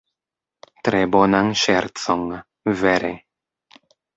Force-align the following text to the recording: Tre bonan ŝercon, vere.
Tre 0.87 1.01
bonan 1.17 1.53
ŝercon, 1.65 2.25
vere. 2.83 3.13